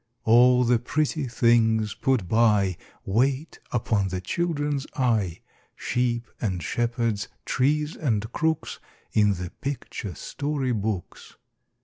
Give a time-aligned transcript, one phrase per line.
[0.23, 5.41] All the pretty things put by, Wait upon the children's eye,
[5.75, 8.79] Sheep and shepherds, trees and crooks,
[9.13, 11.37] In the picture story books.